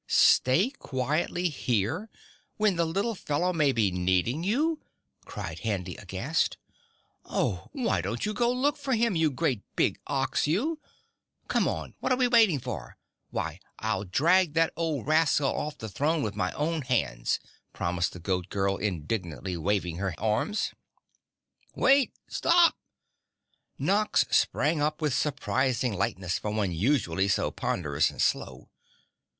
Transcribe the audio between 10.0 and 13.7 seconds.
OX you! Come on, what are we waiting for? Why